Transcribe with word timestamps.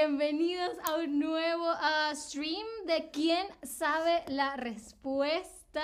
bienvenidos 0.00 0.76
a 0.84 0.96
un 0.96 1.18
nuevo 1.18 1.64
ah, 1.80 2.12
stream 2.14 2.66
de 2.86 3.08
¿Quién 3.10 3.46
sabe 3.62 4.24
la 4.28 4.54
respuesta? 4.54 5.80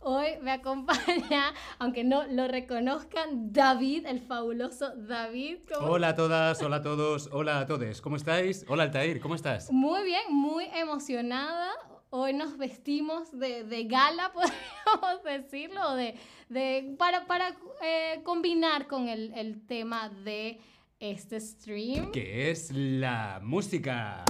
Hoy 0.00 0.30
me 0.40 0.50
acompaña, 0.50 1.54
aunque 1.78 2.02
no 2.02 2.26
lo 2.26 2.48
reconozcan, 2.48 3.52
David, 3.52 4.06
el 4.06 4.18
fabuloso 4.20 4.90
David. 4.96 5.58
¿Cómo- 5.72 5.92
Hola 5.92 6.08
a 6.08 6.14
todas, 6.16 6.60
hola 6.60 6.76
a 6.78 6.82
todos, 6.82 7.28
hola 7.30 7.60
a 7.60 7.66
todos. 7.68 8.00
¿Cómo 8.00 8.16
estáis? 8.16 8.66
Hola 8.68 8.82
Altair, 8.82 9.20
¿cómo 9.20 9.36
estás? 9.36 9.70
Muy 9.70 10.02
bien, 10.02 10.22
muy 10.30 10.64
emocionada. 10.74 11.70
Hoy 12.10 12.32
nos 12.32 12.58
vestimos 12.58 13.30
de, 13.30 13.62
de 13.62 13.84
gala, 13.84 14.32
podríamos 14.34 15.22
decirlo, 15.22 15.94
de, 15.94 16.16
de- 16.48 16.96
para, 16.98 17.26
para 17.26 17.54
eh, 17.80 18.22
combinar 18.24 18.88
con 18.88 19.08
el, 19.08 19.32
el 19.34 19.64
tema 19.68 20.08
de 20.08 20.60
este 21.02 21.40
stream. 21.40 22.12
Que 22.12 22.50
es 22.52 22.70
la 22.70 23.40
música. 23.42 24.24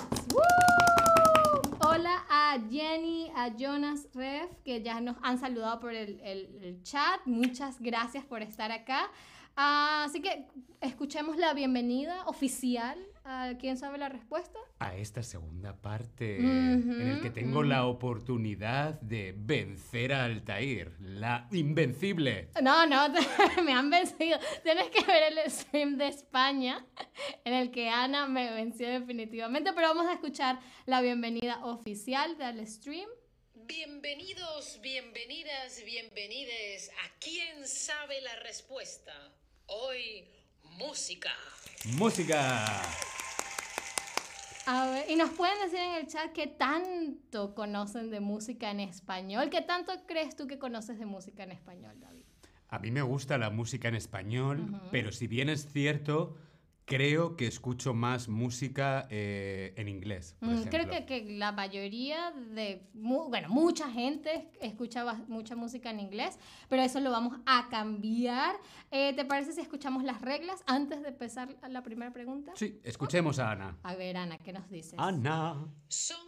Hola 1.80 2.24
a 2.30 2.58
Jenny, 2.70 3.30
a 3.36 3.54
Jonas 3.54 4.08
Ref, 4.14 4.50
que 4.64 4.82
ya 4.82 4.98
nos 5.02 5.16
han 5.22 5.38
saludado 5.38 5.78
por 5.80 5.92
el, 5.94 6.18
el- 6.20 6.58
el 6.62 6.82
chat. 6.82 7.20
Muchas 7.26 7.78
gracias 7.78 8.24
por 8.24 8.40
estar 8.40 8.72
acá. 8.72 9.10
Ah, 9.54 10.04
así 10.06 10.22
que 10.22 10.46
escuchemos 10.80 11.36
la 11.36 11.52
bienvenida 11.52 12.24
oficial 12.24 12.96
a 13.24 13.54
¿Quién 13.58 13.76
sabe 13.76 13.98
la 13.98 14.08
respuesta? 14.08 14.58
A 14.78 14.96
esta 14.96 15.22
segunda 15.22 15.80
parte 15.80 16.36
en 16.36 17.00
el 17.00 17.20
que 17.20 17.30
tengo 17.30 17.62
la 17.62 17.86
oportunidad 17.86 19.00
de 19.00 19.34
vencer 19.36 20.12
a 20.12 20.24
Altair, 20.24 20.92
la 21.00 21.48
invencible. 21.52 22.48
No, 22.62 22.86
no, 22.86 23.08
me 23.64 23.72
han 23.72 23.90
vencido. 23.90 24.38
Tienes 24.62 24.88
que 24.90 25.04
ver 25.04 25.32
el 25.32 25.50
stream 25.50 25.98
de 25.98 26.08
España, 26.08 26.84
en 27.44 27.54
el 27.54 27.70
que 27.70 27.88
Ana 27.88 28.26
me 28.26 28.52
venció 28.52 28.88
definitivamente, 28.88 29.72
pero 29.72 29.88
vamos 29.88 30.06
a 30.06 30.14
escuchar 30.14 30.58
la 30.86 31.00
bienvenida 31.00 31.64
oficial 31.64 32.36
del 32.38 32.66
stream. 32.66 33.08
Bienvenidos, 33.54 34.80
bienvenidas, 34.82 35.82
bienvenides 35.84 36.90
a 36.90 37.18
¿Quién 37.20 37.66
sabe 37.66 38.20
la 38.20 38.34
respuesta? 38.36 39.12
Hoy, 39.66 40.24
música. 40.78 41.32
Música. 41.84 42.64
A 44.66 44.86
ver, 44.86 45.10
y 45.10 45.16
nos 45.16 45.30
pueden 45.30 45.60
decir 45.60 45.80
en 45.80 45.94
el 45.94 46.06
chat 46.06 46.32
qué 46.32 46.46
tanto 46.46 47.54
conocen 47.54 48.10
de 48.10 48.20
música 48.20 48.70
en 48.70 48.78
español. 48.78 49.50
¿Qué 49.50 49.62
tanto 49.62 49.92
crees 50.06 50.36
tú 50.36 50.46
que 50.46 50.58
conoces 50.58 50.98
de 51.00 51.06
música 51.06 51.42
en 51.42 51.50
español, 51.50 51.98
David? 51.98 52.24
A 52.68 52.78
mí 52.78 52.92
me 52.92 53.02
gusta 53.02 53.36
la 53.36 53.50
música 53.50 53.88
en 53.88 53.96
español, 53.96 54.80
pero 54.92 55.10
si 55.10 55.26
bien 55.26 55.48
es 55.48 55.70
cierto, 55.72 56.36
creo 56.84 57.36
que 57.36 57.46
escucho 57.46 57.94
más 57.94 58.28
música 58.28 59.06
eh, 59.10 59.72
en 59.76 59.88
inglés. 59.88 60.36
por 60.40 60.50
Mm, 60.50 60.62
creo 60.64 60.88
que, 60.88 61.06
que 61.06 61.24
la 61.38 61.52
mayoría 61.52 62.32
de, 62.32 62.88
mu- 62.94 63.28
bueno, 63.28 63.48
mucha 63.48 63.90
gente 63.90 64.50
escucha 64.60 65.04
mucha 65.28 65.56
música 65.56 65.90
en 65.90 66.00
inglés, 66.00 66.38
pero 66.68 66.82
eso 66.82 67.00
lo 67.00 67.10
vamos 67.10 67.38
a 67.46 67.68
cambiar. 67.70 68.56
Eh, 68.90 69.12
¿Te 69.14 69.24
parece 69.24 69.52
si 69.52 69.60
escuchamos 69.60 70.02
las 70.04 70.20
reglas 70.20 70.62
antes 70.66 71.02
de 71.02 71.08
empezar 71.08 71.56
la 71.68 71.82
primera 71.82 72.12
pregunta? 72.12 72.52
Sí, 72.56 72.80
escuchemos 72.84 73.38
a 73.38 73.52
Ana. 73.52 73.78
A 73.82 73.94
ver, 73.94 74.16
Ana, 74.16 74.38
¿qué 74.38 74.52
nos 74.52 74.68
dices? 74.70 74.94
Ana. 74.98 75.66
Son 75.88 76.18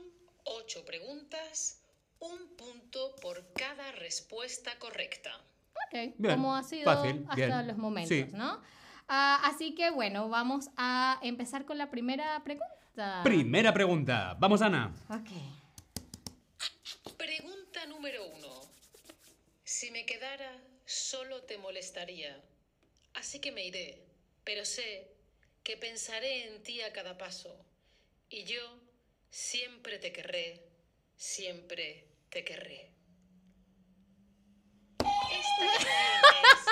ocho 0.45 0.85
preguntas, 0.85 1.83
un 2.21 2.57
punto 2.57 3.15
por 3.21 3.53
cada 3.55 3.93
respuesta 3.93 4.71
correcta. 4.79 5.31
Ok, 5.89 6.15
Bien, 6.19 6.35
como 6.37 6.55
ha 6.57 6.63
sido 6.63 6.85
fácil, 6.85 7.25
hasta 7.29 7.37
bien. 7.37 7.67
los 7.67 7.77
momentos, 7.77 8.09
Sí. 8.17 8.27
¿no? 8.33 8.61
Ah, 9.17 9.41
así 9.45 9.77
que 9.77 9.91
bueno, 9.91 10.29
vamos 10.29 10.71
a 10.77 11.21
empezar 11.23 11.65
con 11.67 11.79
la 11.79 11.89
primera 11.89 12.43
pregunta. 12.43 13.21
Primera 13.23 13.73
pregunta. 13.73 14.37
Vamos, 14.41 14.61
Ana. 14.61 14.93
Ok. 15.09 15.31
Pregunta 17.17 17.87
número 17.87 18.27
uno. 18.27 18.61
Si 19.63 19.93
me 19.93 20.05
quedara, 20.05 20.61
solo 20.85 21.45
te 21.45 21.59
molestaría. 21.59 22.43
Así 23.15 23.39
que 23.41 23.53
me 23.53 23.65
iré, 23.65 24.05
pero 24.43 24.65
sé 24.65 25.15
que 25.63 25.77
pensaré 25.77 26.49
en 26.49 26.65
ti 26.65 26.81
a 26.81 26.93
cada 26.93 27.17
paso. 27.17 27.57
Y 28.29 28.43
yo 28.43 28.81
siempre 29.31 30.01
te 30.01 30.13
querré, 30.13 30.67
siempre 31.17 32.09
te 32.31 32.45
querré. 32.45 32.91
Esta 35.31 35.67
es 35.67 36.64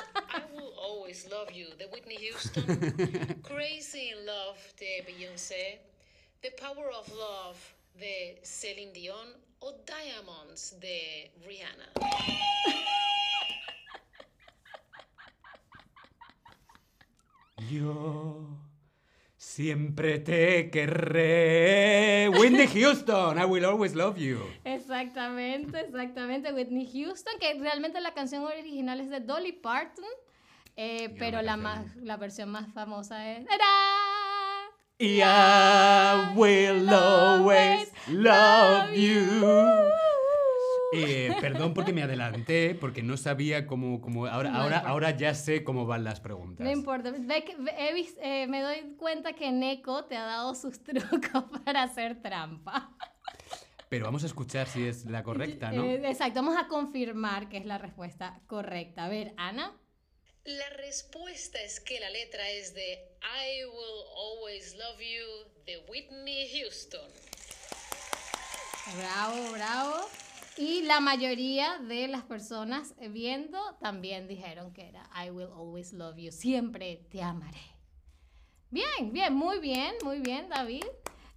Always 0.82 1.30
Love 1.30 1.52
You 1.52 1.66
de 1.78 1.86
Whitney 1.86 2.16
Houston, 2.16 2.64
Crazy 3.44 4.10
in 4.10 4.26
Love 4.26 4.58
de 4.80 5.04
Beyoncé, 5.06 5.78
The 6.42 6.50
Power 6.60 6.90
of 6.90 7.08
Love 7.12 7.56
de 8.00 8.40
Celine 8.42 8.92
Dion 8.92 9.28
o 9.60 9.72
Diamonds 9.86 10.80
de 10.80 11.30
Rihanna. 11.46 11.92
Yo 17.70 18.48
siempre 19.36 20.18
te 20.18 20.68
querré. 20.68 22.28
Whitney 22.28 22.66
Houston, 22.66 23.38
I 23.38 23.44
will 23.44 23.64
always 23.64 23.94
love 23.94 24.18
you. 24.18 24.40
Exactamente, 24.64 25.78
exactamente. 25.78 26.52
Whitney 26.52 26.90
Houston, 26.92 27.38
que 27.38 27.54
realmente 27.60 28.00
la 28.00 28.12
canción 28.14 28.42
original 28.42 28.98
es 29.00 29.10
de 29.10 29.20
Dolly 29.20 29.52
Parton, 29.52 30.04
eh, 30.76 31.14
pero 31.18 31.42
la, 31.42 31.56
más, 31.56 31.94
la 31.96 32.16
versión 32.16 32.50
más 32.50 32.72
famosa 32.72 33.30
es... 33.30 33.44
¡Tarán! 33.46 34.70
Y 34.98 35.20
I 35.20 36.36
will 36.36 36.88
always 36.88 37.92
love 38.08 38.92
you. 38.94 39.44
Eh, 40.94 41.34
perdón 41.40 41.72
porque 41.72 41.92
me 41.92 42.02
adelanté, 42.02 42.74
porque 42.78 43.02
no 43.02 43.16
sabía 43.16 43.66
cómo, 43.66 44.00
cómo 44.02 44.26
ahora, 44.26 44.50
No 44.50 44.58
ahora, 44.60 44.78
ahora 44.80 45.10
ya 45.16 45.34
sé 45.34 45.64
cómo 45.64 45.86
van 45.86 46.04
las 46.04 46.20
preguntas. 46.20 46.64
No 46.64 46.70
importa. 46.70 47.10
Ve 47.18 47.44
que- 47.44 47.56
ve- 47.56 47.74
he 47.78 47.94
vis- 47.94 48.18
eh, 48.20 48.46
me 48.46 48.60
doy 48.60 48.94
cuenta 48.98 49.32
que 49.32 49.50
Neko 49.50 50.04
te 50.04 50.16
ha 50.18 50.24
dado 50.26 50.54
sus 50.54 50.82
trucos 50.84 51.44
para 51.64 51.82
hacer 51.84 52.20
trampa. 52.20 52.90
Pero 53.88 54.04
vamos 54.04 54.22
a 54.22 54.26
escuchar 54.26 54.66
si 54.68 54.86
es 54.86 55.06
la 55.06 55.22
correcta, 55.22 55.72
¿no? 55.72 55.82
Eh, 55.84 56.02
exacto, 56.10 56.42
vamos 56.42 56.56
a 56.62 56.68
confirmar 56.68 57.48
que 57.48 57.56
es 57.56 57.64
la 57.66 57.78
respuesta 57.78 58.40
correcta. 58.46 59.04
A 59.06 59.08
ver, 59.08 59.32
Ana. 59.38 59.72
La 60.44 60.68
respuesta 60.70 61.62
es 61.62 61.78
que 61.78 62.00
la 62.00 62.10
letra 62.10 62.50
es 62.50 62.74
de 62.74 62.98
I 63.22 63.64
Will 63.64 64.04
Always 64.16 64.74
Love 64.74 64.98
You 64.98 65.62
de 65.66 65.78
Whitney 65.88 66.50
Houston. 66.58 67.08
Bravo, 68.98 69.52
bravo. 69.52 70.08
Y 70.56 70.82
la 70.82 70.98
mayoría 70.98 71.78
de 71.78 72.08
las 72.08 72.24
personas 72.24 72.92
viendo 73.10 73.76
también 73.80 74.26
dijeron 74.26 74.72
que 74.72 74.88
era 74.88 75.08
I 75.14 75.30
will 75.30 75.48
always 75.54 75.92
love 75.92 76.16
you. 76.16 76.32
Siempre 76.32 77.06
te 77.08 77.22
amaré. 77.22 77.62
Bien, 78.70 79.12
bien, 79.12 79.32
muy 79.34 79.60
bien, 79.60 79.94
muy 80.02 80.18
bien, 80.18 80.48
David. 80.48 80.84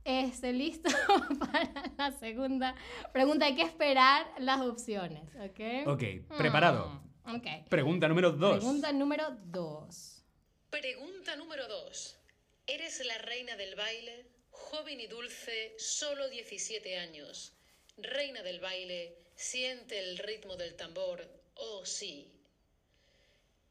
Este, 0.03 0.51
listo 0.51 0.89
para 1.39 1.93
la 1.95 2.11
segunda 2.13 2.73
pregunta. 3.13 3.45
Hay 3.45 3.55
que 3.55 3.61
esperar 3.61 4.25
las 4.39 4.61
opciones, 4.61 5.21
¿ok? 5.35 5.87
Ok, 5.89 6.03
preparado. 6.39 7.04
Ok. 7.27 7.67
Pregunta 7.69 8.07
número 8.07 8.31
dos. 8.31 8.57
Pregunta 8.57 8.91
número 8.91 9.31
dos. 9.45 10.15
Pregunta 10.81 11.37
número 11.37 11.69
2. 11.69 12.17
¿Eres 12.67 12.99
la 13.05 13.17
reina 13.19 13.55
del 13.55 13.75
baile? 13.75 14.25
Joven 14.51 14.99
y 14.99 15.07
dulce, 15.07 15.73
solo 15.79 16.27
17 16.27 16.97
años. 16.97 17.53
Reina 17.97 18.43
del 18.43 18.59
baile, 18.59 19.15
siente 19.35 19.97
el 19.97 20.17
ritmo 20.17 20.57
del 20.57 20.75
tambor. 20.75 21.25
Oh, 21.55 21.85
sí. 21.85 22.29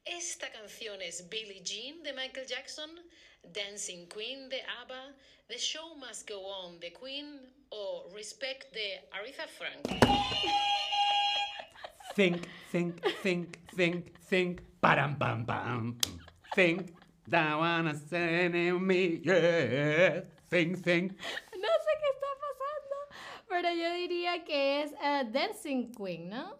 Esta 0.07 0.50
canción 0.50 1.03
es 1.03 1.29
Billie 1.29 1.62
Jean 1.62 2.03
de 2.03 2.15
Michael 2.15 2.47
Jackson, 2.47 2.91
Dancing 3.43 4.09
Queen 4.09 4.49
de 4.49 4.62
ABBA, 4.62 5.15
The 5.49 5.59
Show 5.59 5.95
Must 5.97 6.27
Go 6.27 6.39
On 6.39 6.81
de 6.81 6.91
Queen 6.91 7.55
o 7.69 8.09
Respect 8.15 8.73
de 8.73 9.07
Aretha 9.12 9.47
Franklin. 9.47 10.00
Think, 12.14 12.46
think, 12.70 13.00
think, 13.22 13.58
think, 13.75 14.19
think. 14.28 14.62
Param, 14.81 15.19
pam, 15.19 15.44
pam. 15.44 15.99
Think. 16.55 16.94
That 17.26 17.58
wanna 17.58 17.94
send 17.94 18.55
me, 18.87 19.20
yeah. 19.25 20.20
Think, 20.50 20.84
think. 20.84 21.12
No 21.12 21.69
sé 21.84 21.90
qué 22.00 22.08
está 22.12 22.31
pasando, 22.44 22.96
pero 23.49 23.69
yo 23.72 23.94
diría 23.94 24.44
que 24.44 24.82
es 24.82 24.93
eh, 25.02 25.25
Dancing 25.32 25.90
Queen, 25.93 26.28
¿no? 26.28 26.58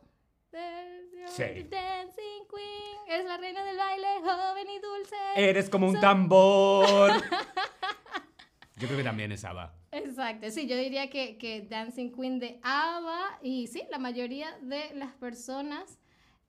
Sí. 1.27 1.67
Dancing 1.69 2.47
Queen, 2.49 2.99
es 3.09 3.25
la 3.25 3.37
reina 3.37 3.65
del 3.65 3.77
baile, 3.77 4.09
joven 4.23 4.71
y 4.71 4.79
dulce. 4.79 5.17
Eres 5.37 5.69
como 5.69 5.89
un 5.89 6.01
tambor. 6.01 7.11
Yo 8.77 8.87
creo 8.89 8.99
que 8.99 9.05
también 9.05 9.31
es 9.33 9.45
ABBA. 9.45 9.73
Exacto, 9.93 10.51
sí, 10.51 10.67
yo 10.67 10.77
diría 10.77 11.09
que, 11.09 11.39
que 11.39 11.63
Dancing 11.63 12.11
Queen 12.13 12.39
de 12.41 12.59
ABBA, 12.63 13.39
y 13.43 13.69
sí, 13.69 13.83
la 13.91 13.99
mayoría 13.99 14.59
de 14.63 14.95
las 14.95 15.13
personas 15.15 15.99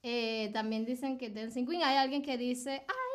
eh, 0.02 0.50
también 0.54 0.86
dicen 0.86 1.18
que 1.18 1.30
Dancing 1.30 1.66
Queen, 1.66 1.84
hay 1.84 1.98
alguien 1.98 2.22
que 2.24 2.38
dice, 2.38 2.84
I 2.88 3.06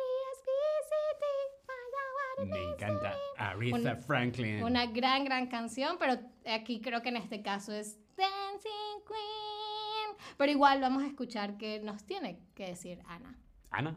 Me 2.45 2.63
encanta. 2.63 3.15
Aretha 3.37 3.93
Un- 3.93 3.97
Franklin. 4.01 4.63
Una 4.63 4.87
gran, 4.87 5.23
gran 5.25 5.47
canción, 5.47 5.97
pero 5.99 6.17
aquí 6.45 6.81
creo 6.81 7.01
que 7.01 7.09
en 7.09 7.17
este 7.17 7.41
caso 7.41 7.71
es 7.73 7.99
Dancing 8.15 9.05
Queen. 9.07 10.17
Pero 10.37 10.51
igual 10.51 10.81
vamos 10.81 11.03
a 11.03 11.07
escuchar 11.07 11.57
qué 11.57 11.79
nos 11.79 12.03
tiene 12.03 12.39
que 12.55 12.67
decir 12.67 12.99
Ana. 13.07 13.37
Ana. 13.69 13.95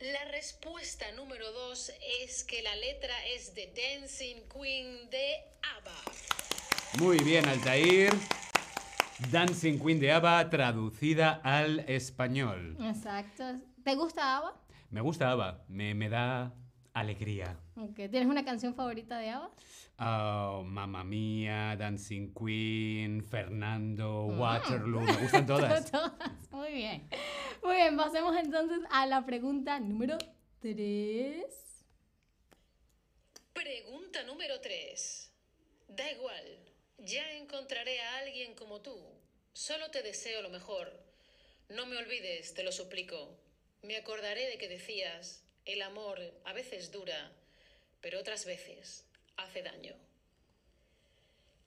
La 0.00 0.30
respuesta 0.30 1.06
número 1.16 1.50
dos 1.52 1.90
es 2.22 2.44
que 2.44 2.60
la 2.60 2.76
letra 2.76 3.14
es 3.34 3.54
de 3.54 3.72
Dancing 3.74 4.42
Queen 4.46 5.08
de 5.08 5.36
ABBA. 5.78 5.96
Muy 6.98 7.16
bien, 7.24 7.48
Altair. 7.48 8.12
Dancing 9.30 9.78
Queen 9.78 9.98
de 9.98 10.12
ABBA 10.12 10.50
traducida 10.50 11.40
al 11.42 11.80
español. 11.88 12.76
Exacto. 12.78 13.44
¿Te 13.84 13.94
gusta 13.94 14.36
ABBA? 14.36 14.54
Me 14.90 15.00
gusta 15.00 15.30
ABBA, 15.30 15.64
me, 15.68 15.94
me 15.94 16.10
da 16.10 16.52
alegría. 16.92 17.56
¿Tienes 17.94 18.26
una 18.26 18.44
canción 18.44 18.74
favorita 18.74 19.18
de 19.18 19.28
ABBA? 19.30 19.50
Oh, 19.98 20.62
Mamma 20.64 21.04
Mía, 21.04 21.76
Dancing 21.78 22.32
Queen, 22.32 23.22
Fernando, 23.22 24.28
Mm. 24.28 24.40
Waterloo, 24.40 25.00
me 25.00 25.12
gustan 25.22 25.46
todas. 25.46 25.90
Todas. 25.90 26.12
Muy 26.50 26.72
bien. 26.72 27.08
Muy 27.62 27.76
bien, 27.76 27.96
pasemos 27.96 28.34
entonces 28.36 28.78
a 28.90 29.06
la 29.06 29.24
pregunta 29.26 29.78
número 29.80 30.16
3. 30.60 31.44
Pregunta 33.52 34.22
número 34.24 34.60
3. 34.60 35.32
Da 35.88 36.10
igual, 36.10 36.58
ya 36.98 37.32
encontraré 37.32 38.00
a 38.00 38.18
alguien 38.18 38.54
como 38.54 38.80
tú. 38.80 38.96
Solo 39.52 39.90
te 39.90 40.02
deseo 40.02 40.42
lo 40.42 40.50
mejor. 40.50 40.92
No 41.68 41.86
me 41.86 41.96
olvides, 41.96 42.54
te 42.54 42.62
lo 42.62 42.72
suplico. 42.72 43.38
Me 43.82 43.96
acordaré 43.96 44.46
de 44.48 44.58
que 44.58 44.68
decías, 44.68 45.42
el 45.64 45.82
amor 45.82 46.18
a 46.44 46.52
veces 46.52 46.92
dura, 46.92 47.32
pero 48.00 48.20
otras 48.20 48.44
veces 48.44 49.04
hace 49.36 49.62
daño. 49.62 49.94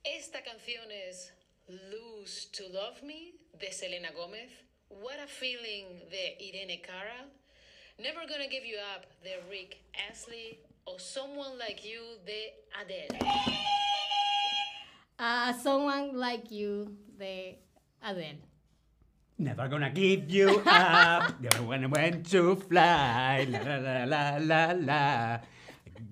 Esta 0.04 0.44
canción 0.44 0.92
es 0.92 1.34
Lose 1.68 2.50
to 2.52 2.70
Love 2.70 3.04
Me 3.04 3.34
de 3.54 3.72
Selena 3.72 4.12
Gómez, 4.12 4.52
What 4.90 5.20
a 5.20 5.28
Feeling 5.28 6.10
de 6.10 6.38
Irene 6.40 6.82
Cara, 6.82 7.28
Never 7.98 8.26
Gonna 8.28 8.48
Give 8.50 8.66
You 8.66 8.78
Up 8.96 9.06
de 9.24 9.40
Rick 9.50 9.78
Astley 10.10 10.60
o 10.86 10.98
Someone 10.98 11.58
Like 11.58 11.88
You 11.88 12.02
de 12.26 12.54
Adele. 12.80 13.20
Someone 15.62 16.14
Like 16.18 16.50
You 16.50 16.98
de 17.18 17.60
Adele. 18.02 18.40
Never 19.38 19.68
gonna 19.70 19.90
give 19.90 20.30
you 20.30 20.62
up. 20.66 21.34
Never 21.42 21.64
gonna 21.64 21.88
want 21.88 22.30
to 22.32 22.56
fly. 22.56 23.48
La 23.50 23.60
la 23.60 23.78
la 23.78 24.06
la 24.06 24.38
la 24.38 24.74
la. 24.74 25.40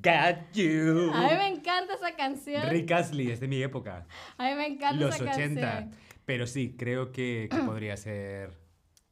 Got 0.01 0.54
you. 0.54 1.12
A 1.13 1.22
mí 1.30 1.36
me 1.38 1.48
encanta 1.48 1.94
esa 1.95 2.16
canción. 2.16 2.63
Rick 2.69 2.92
Astley 2.92 3.31
es 3.31 3.39
de 3.39 3.48
mi 3.48 3.62
época. 3.62 4.06
A 4.38 4.50
mí 4.50 4.56
me 4.56 4.68
encanta 4.68 4.95
Los 5.06 5.16
esa 5.16 5.31
80. 5.31 5.62
canción. 5.62 5.92
Pero 6.25 6.45
sí, 6.48 6.75
creo 6.78 7.12
que, 7.12 7.48
que 7.50 7.57
podría 7.57 7.95
ser. 7.98 8.51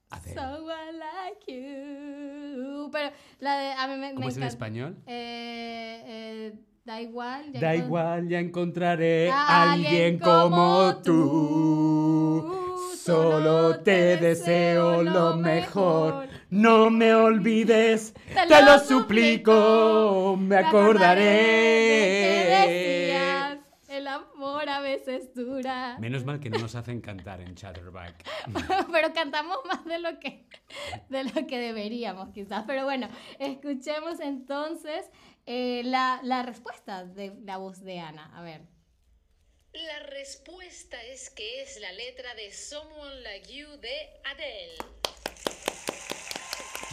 Adele. 0.10 0.36
Someone 0.36 0.92
like 1.00 1.45
you. 1.48 2.89
Pero 2.92 3.12
la 3.39 3.57
de. 3.57 3.72
A 3.74 3.88
mí 3.88 3.95
me, 3.98 4.10
¿Cómo 4.13 4.19
me 4.22 4.27
es 4.27 4.38
en 4.38 4.44
encanta. 4.44 4.48
español? 4.48 4.98
Eh, 5.07 6.04
eh, 6.06 6.54
da 6.83 7.01
igual. 7.01 7.51
ya 7.54 7.60
Da 7.60 7.75
igual, 7.75 8.28
ya 8.30 8.39
encontraré 8.39 9.31
A 9.31 9.71
alguien 9.74 10.19
como 10.19 10.98
tú. 11.04 12.62
Solo 12.98 13.80
te 13.81 14.18
deseo 14.18 15.04
lo 15.04 15.36
mejor. 15.38 16.28
No 16.50 16.89
me 16.89 17.13
olvides, 17.13 18.13
Te 18.27 18.33
te 18.33 18.62
lo 18.62 18.74
lo 18.74 18.80
suplico. 18.80 20.38
Me 20.39 20.57
que 20.59 20.65
acordaré. 20.65 21.24
decías, 22.68 23.57
El 23.89 24.07
amor 24.07 24.69
a 24.69 24.80
veces 24.80 25.33
dura. 25.33 25.97
Menos 26.00 26.24
mal 26.24 26.39
que 26.39 26.50
no 26.50 26.59
nos 26.59 26.75
hacen 26.75 27.01
cantar 27.01 27.42
en 27.42 27.56
Chatterback. 27.56 28.24
Pero 28.92 29.13
cantamos 29.13 29.57
más 29.65 29.83
de 29.86 30.00
lo 30.00 30.19
que 30.19 30.45
de 31.09 31.24
lo 31.24 31.47
que 31.47 31.57
deberíamos, 31.59 32.30
quizás. 32.33 32.63
Pero 32.68 32.83
bueno, 32.86 33.07
escuchemos 33.39 34.19
entonces 34.19 35.09
eh, 35.45 35.81
la, 35.86 36.19
la 36.24 36.44
respuesta 36.44 37.06
de 37.06 37.33
la 37.44 37.57
voz 37.57 37.81
de 37.83 38.00
Ana. 38.00 38.31
A 38.36 38.42
ver. 38.42 38.62
La 39.74 40.00
respuesta 40.07 41.01
es 41.03 41.30
que 41.31 41.62
es 41.62 41.80
la 41.81 41.92
letra 41.92 42.33
de 42.36 42.51
Someone 42.53 43.21
Like 43.21 43.53
You 43.53 43.68
de 43.81 43.94
Adele. 44.24 44.75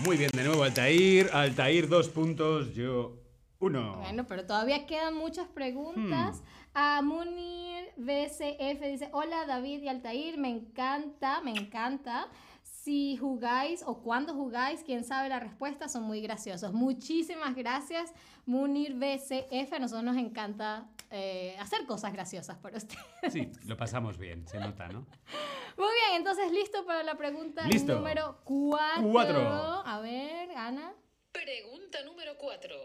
Muy 0.04 0.16
bien, 0.16 0.30
de 0.34 0.42
nuevo 0.42 0.64
Altair. 0.64 1.30
Altair, 1.32 1.88
dos 1.88 2.08
puntos, 2.08 2.74
yo 2.74 3.16
uno. 3.60 3.98
Bueno, 3.98 4.26
pero 4.26 4.44
todavía 4.44 4.84
quedan 4.84 5.14
muchas 5.14 5.46
preguntas. 5.46 6.42
A 6.74 7.02
Munir 7.02 7.84
BCF 7.96 8.80
dice, 8.80 9.10
hola 9.12 9.46
David 9.46 9.82
y 9.82 9.88
Altair, 9.88 10.38
me 10.38 10.48
encanta, 10.48 11.40
me 11.42 11.52
encanta. 11.52 12.28
Si 12.62 13.16
jugáis 13.16 13.84
o 13.86 13.98
cuando 13.98 14.34
jugáis, 14.34 14.82
quién 14.82 15.04
sabe 15.04 15.28
la 15.28 15.38
respuesta, 15.38 15.88
son 15.88 16.02
muy 16.02 16.20
graciosos. 16.20 16.72
Muchísimas 16.72 17.54
gracias, 17.54 18.12
Munir 18.44 18.94
BCF. 18.94 19.72
A 19.72 19.78
nosotros 19.78 20.02
nos 20.02 20.16
encanta 20.16 20.88
eh, 21.12 21.54
hacer 21.58 21.84
cosas 21.84 22.12
graciosas 22.12 22.56
por 22.58 22.74
usted. 22.74 22.96
Sí, 23.30 23.50
lo 23.66 23.76
pasamos 23.76 24.16
bien, 24.16 24.48
se 24.48 24.58
nota, 24.58 24.88
¿no? 24.88 25.06
Muy 25.76 25.92
bien, 25.94 26.16
entonces 26.16 26.50
listo 26.50 26.84
para 26.86 27.02
la 27.02 27.16
pregunta 27.16 27.66
Listo. 27.66 27.96
número 27.96 28.40
4. 28.44 29.08
Cuatro. 29.10 29.38
A 29.40 30.00
ver, 30.00 30.50
Ana. 30.52 30.94
Pregunta 31.30 32.02
número 32.04 32.36
4. 32.38 32.76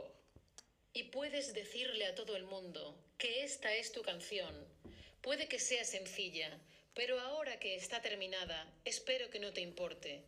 Y 0.93 1.03
puedes 1.03 1.53
decirle 1.53 2.05
a 2.05 2.15
todo 2.15 2.35
el 2.35 2.43
mundo 2.45 2.97
que 3.17 3.43
esta 3.43 3.73
es 3.73 3.91
tu 3.91 4.01
canción. 4.01 4.53
Puede 5.21 5.47
que 5.47 5.59
sea 5.59 5.83
sencilla, 5.85 6.59
pero 6.93 7.19
ahora 7.19 7.59
que 7.59 7.75
está 7.75 8.01
terminada, 8.01 8.73
espero 8.83 9.29
que 9.29 9.39
no 9.39 9.53
te 9.53 9.61
importe. 9.61 10.25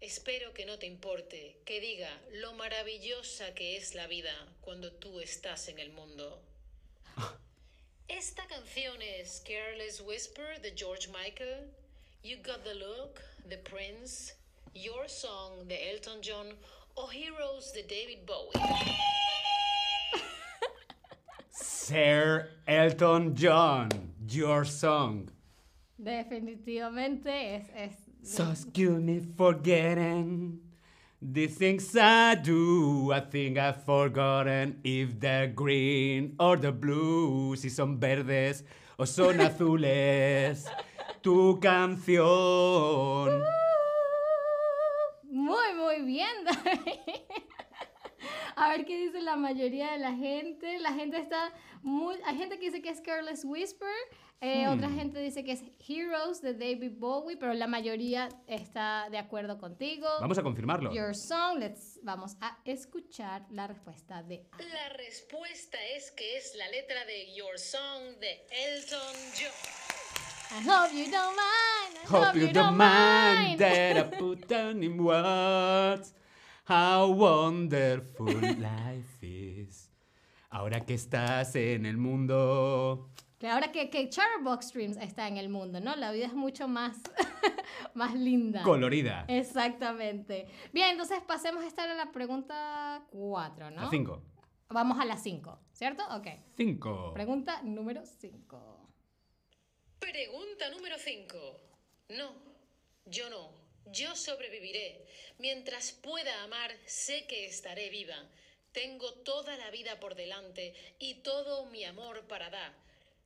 Espero 0.00 0.52
que 0.52 0.66
no 0.66 0.78
te 0.78 0.86
importe, 0.86 1.60
que 1.64 1.80
diga 1.80 2.10
lo 2.32 2.54
maravillosa 2.54 3.54
que 3.54 3.76
es 3.76 3.94
la 3.94 4.06
vida 4.06 4.34
cuando 4.60 4.92
tú 4.92 5.20
estás 5.20 5.68
en 5.68 5.78
el 5.78 5.90
mundo. 5.90 6.42
Esta 8.22 8.44
canción 8.46 9.02
es 9.02 9.42
Careless 9.44 10.00
Whisper 10.00 10.62
de 10.62 10.70
George 10.76 11.08
Michael, 11.08 11.66
You 12.22 12.36
Got 12.36 12.62
the 12.62 12.72
Look 12.72 13.20
de 13.48 13.56
Prince, 13.56 14.34
Your 14.74 15.08
Song 15.08 15.66
de 15.66 15.74
Elton 15.90 16.20
John 16.22 16.46
oh, 16.96 17.02
o 17.02 17.08
Heroes 17.08 17.72
de 17.72 17.82
David 17.82 18.24
Bowie. 18.24 18.52
Sir 21.50 22.48
Elton 22.68 23.34
John, 23.34 23.88
Your 24.28 24.64
Song. 24.64 25.28
Definitivamente 26.00 27.56
es... 27.56 27.70
es 27.74 27.92
So 28.22 28.48
excuse 28.52 29.02
me 29.02 29.18
for 29.18 29.52
getting 29.52 30.60
the 31.22 31.46
things 31.46 31.96
I 31.96 32.34
do. 32.34 33.12
I 33.12 33.20
think 33.20 33.56
I've 33.56 33.84
forgotten 33.84 34.80
if 34.82 35.18
they're 35.20 35.46
green 35.46 36.34
or 36.38 36.56
the 36.56 36.72
blue. 36.72 37.54
Si 37.56 37.68
son 37.68 37.98
verdes 37.98 38.64
o 38.98 39.04
son 39.04 39.40
azules. 39.40 40.66
Tu 41.22 41.60
canción. 41.60 43.42
Muy, 45.30 45.74
muy 45.76 46.02
bien, 46.02 46.44
David. 46.44 47.21
A 48.62 48.68
ver 48.68 48.84
qué 48.84 48.96
dice 48.96 49.20
la 49.20 49.34
mayoría 49.36 49.92
de 49.92 49.98
la 49.98 50.12
gente. 50.12 50.78
La 50.78 50.92
gente 50.92 51.18
está 51.18 51.52
muy... 51.82 52.14
Hay 52.24 52.36
gente 52.38 52.58
que 52.58 52.66
dice 52.66 52.80
que 52.80 52.90
es 52.90 53.00
Careless 53.00 53.44
Whisper. 53.44 53.88
eh, 54.40 54.68
Otra 54.68 54.88
gente 54.88 55.18
dice 55.20 55.42
que 55.42 55.50
es 55.52 55.62
Heroes 55.88 56.40
de 56.42 56.54
David 56.54 56.92
Bowie, 56.96 57.36
pero 57.36 57.54
la 57.54 57.66
mayoría 57.66 58.28
está 58.46 59.08
de 59.10 59.18
acuerdo 59.18 59.58
contigo. 59.58 60.06
Vamos 60.20 60.38
a 60.38 60.42
confirmarlo. 60.44 60.92
Your 60.92 61.12
Song. 61.14 61.58
Let's, 61.58 61.98
vamos 62.04 62.36
a 62.40 62.56
escuchar 62.64 63.44
la 63.50 63.66
respuesta 63.66 64.22
de 64.22 64.46
Ana. 64.52 64.64
La 64.72 64.88
respuesta 64.96 65.78
es 65.96 66.12
que 66.12 66.36
es 66.36 66.54
la 66.54 66.68
letra 66.68 67.04
de 67.04 67.34
Your 67.34 67.58
Song 67.58 68.16
de 68.20 68.46
Elton 68.50 69.16
John. 69.34 69.82
I 70.54 70.68
hope 70.68 70.92
you 70.94 71.10
don't 71.10 71.34
mind. 71.34 71.98
I 72.04 72.06
Hope 72.06 72.38
you 72.38 72.52
don't 72.52 72.76
mind 72.76 73.58
that 73.58 73.96
I 73.96 74.16
put 74.18 74.46
down 74.48 74.82
in 74.84 75.00
words 75.00 76.14
how 76.72 77.06
wonderful 77.12 78.26
life 78.58 79.20
is. 79.20 79.90
Ahora 80.48 80.80
que 80.80 80.94
estás 80.94 81.54
en 81.56 81.84
el 81.84 81.98
mundo. 81.98 83.10
Que 83.38 83.48
ahora 83.48 83.72
que, 83.72 83.90
que 83.90 84.08
Chatterbox 84.08 84.68
Streams 84.68 84.96
está 84.96 85.28
en 85.28 85.36
el 85.36 85.48
mundo, 85.48 85.80
¿no? 85.80 85.96
La 85.96 86.12
vida 86.12 86.26
es 86.26 86.34
mucho 86.34 86.68
más, 86.68 86.96
más 87.94 88.14
linda. 88.14 88.62
Colorida. 88.62 89.24
Exactamente. 89.28 90.46
Bien, 90.72 90.90
entonces 90.90 91.20
pasemos 91.26 91.62
a 91.62 91.66
estar 91.66 91.90
a 91.90 91.94
la 91.94 92.10
pregunta 92.12 93.04
4, 93.10 93.70
¿no? 93.70 93.82
A 93.82 93.90
cinco. 93.90 94.22
Vamos 94.70 94.98
a 94.98 95.04
la 95.04 95.18
5, 95.18 95.58
¿cierto? 95.72 96.02
Ok. 96.16 96.28
Cinco. 96.56 97.12
Pregunta 97.12 97.60
número 97.62 98.06
5. 98.06 98.88
Pregunta 99.98 100.70
número 100.70 100.96
5. 100.96 101.38
No, 102.16 102.32
yo 103.04 103.28
no. 103.28 103.61
Yo 103.86 104.14
sobreviviré. 104.16 105.04
Mientras 105.38 105.92
pueda 105.92 106.42
amar, 106.42 106.74
sé 106.86 107.26
que 107.26 107.46
estaré 107.46 107.90
viva. 107.90 108.16
Tengo 108.72 109.12
toda 109.22 109.56
la 109.56 109.70
vida 109.70 110.00
por 110.00 110.14
delante 110.14 110.74
y 110.98 111.16
todo 111.16 111.66
mi 111.66 111.84
amor 111.84 112.26
para 112.26 112.48
dar. 112.48 112.72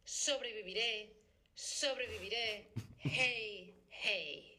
Sobreviviré, 0.04 1.10
sobreviviré. 1.54 2.68
Hey, 3.00 3.74
hey. 3.90 4.58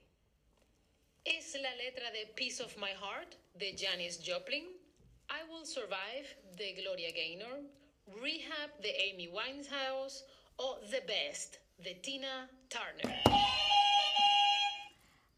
Es 1.26 1.56
la 1.56 1.76
letra 1.76 2.10
de 2.12 2.28
Piece 2.28 2.64
of 2.64 2.78
My 2.78 2.92
Heart 2.92 3.36
de 3.56 3.76
Janis 3.78 4.22
Joplin. 4.26 4.66
I 5.30 5.44
Will 5.50 5.66
Survive 5.66 6.26
de 6.56 6.74
Gloria 6.74 7.12
Gaynor. 7.12 7.64
Rehab 8.08 8.80
de 8.80 9.12
Amy 9.12 9.28
Winehouse. 9.28 10.24
O 10.56 10.80
The 10.90 11.02
Best 11.02 11.58
de 11.78 11.96
Tina 11.96 12.50
Turner. 12.70 13.57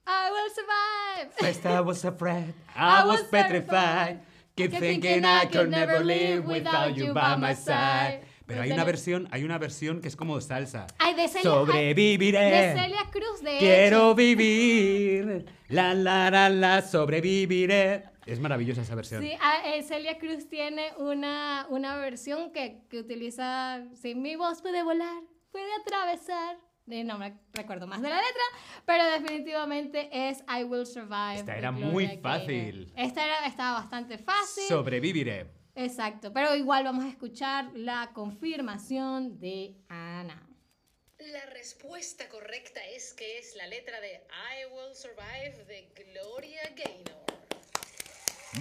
I 0.10 0.32
will 0.32 0.50
survive. 0.60 1.34
First 1.38 1.66
I 1.66 1.82
was 1.82 2.04
afraid, 2.04 2.54
I 2.76 3.06
was 3.06 3.22
petrified. 3.30 4.22
Keep 4.56 4.74
thinking 4.74 5.24
I 5.24 5.46
could 5.46 5.70
never 5.70 6.04
live 6.04 6.46
without 6.46 6.98
you 6.98 7.14
by 7.14 7.36
my 7.38 7.54
side. 7.54 8.22
Pero 8.48 8.64
hay 8.64 8.72
una 8.72 8.84
versión, 8.84 9.28
hay 9.32 9.44
una 9.44 9.60
versión 9.60 10.02
que 10.02 10.08
es 10.08 10.16
como 10.16 10.42
salsa. 10.42 10.88
Ay, 10.98 11.14
de 11.14 11.28
Celia, 11.28 11.44
Sobreviviré. 11.44 12.50
de 12.50 12.82
Celia 12.82 13.06
Cruz, 13.12 13.44
de 13.44 13.60
Quiero 13.60 14.16
vivir. 14.16 15.46
La 15.70 15.94
la 15.94 16.32
la 16.32 16.50
la 16.50 16.82
sobreviviré. 16.82 18.06
Es 18.26 18.40
maravillosa 18.40 18.82
esa 18.82 18.96
versión. 18.96 19.22
Sí, 19.22 19.34
ah, 19.40 19.62
eh, 19.66 19.84
Celia 19.84 20.18
Cruz 20.18 20.50
tiene 20.50 20.94
una, 20.98 21.68
una 21.70 21.98
versión 21.98 22.52
que, 22.52 22.82
que 22.90 23.00
utiliza, 23.00 23.84
sí, 23.94 24.16
mi 24.16 24.36
voz 24.36 24.64
puede 24.64 24.82
volar, 24.82 25.22
puede 25.52 25.70
atravesar. 25.82 26.58
No 26.90 27.18
me 27.20 27.38
recuerdo 27.54 27.86
más 27.88 28.02
de 28.02 28.10
la 28.10 28.18
letra, 28.18 28.42
pero 28.86 29.04
definitivamente 29.12 30.10
es 30.30 30.44
I 30.50 30.64
Will 30.64 30.86
Survive. 30.88 31.36
Esta 31.36 31.56
era 31.58 31.72
muy 31.72 32.08
fácil. 32.18 32.92
Esta 32.98 33.26
era, 33.26 33.46
estaba 33.46 33.80
bastante 33.82 34.18
fácil. 34.18 34.64
Sobreviviré. 34.68 35.48
Exacto, 35.76 36.34
pero 36.34 36.56
igual 36.56 36.84
vamos 36.84 37.06
a 37.06 37.10
escuchar 37.10 37.70
la 37.76 38.10
confirmación 38.14 39.40
de 39.40 39.78
Ana. 39.88 40.46
La 41.20 41.46
respuesta 41.54 42.28
correcta 42.28 42.82
es 42.96 43.14
que 43.14 43.38
es 43.38 43.56
la 43.56 43.68
letra 43.68 44.00
de 44.02 44.14
I 44.14 44.74
Will 44.74 44.96
Survive 44.96 45.64
de 45.66 45.94
Gloria 46.14 46.62
Gaynor. 46.76 47.20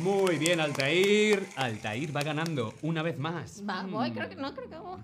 Muy 0.01 0.37
bien, 0.37 0.61
Altair. 0.61 1.45
Altair 1.57 2.15
va 2.15 2.23
ganando 2.23 2.75
una 2.83 3.03
vez 3.03 3.19
más. 3.19 3.63
Va, 3.69 3.83
Mm. 3.85 3.91
voy, 3.93 4.11
creo 4.13 4.29
que 4.29 4.37
no, 4.37 4.55
creo 4.55 4.69
que 4.69 4.77
vamos 4.77 5.01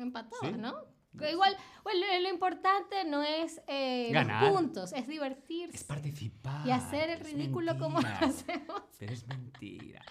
empatados, 0.00 0.38
¿Sí? 0.42 0.52
¿no? 0.56 0.84
Igual, 1.26 1.56
bueno, 1.84 2.00
lo, 2.06 2.20
lo 2.20 2.28
importante 2.28 3.04
no 3.04 3.22
es 3.22 3.60
eh, 3.66 4.04
los 4.12 4.14
Ganar. 4.14 4.52
puntos, 4.52 4.92
es 4.92 5.06
divertirse 5.08 5.76
Es 5.76 5.84
participar. 5.84 6.66
y 6.66 6.70
hacer 6.70 7.10
el 7.10 7.20
ridículo 7.20 7.78
como 7.78 8.00
lo 8.00 8.08
mentira. 8.20 8.26
hacemos. 8.26 8.82
Pero 8.98 9.12
es 9.12 9.26
mentira. 9.26 10.02